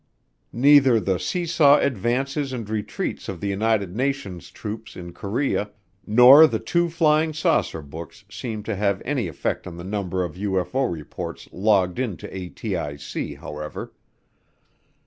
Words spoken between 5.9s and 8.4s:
nor the two flying saucer books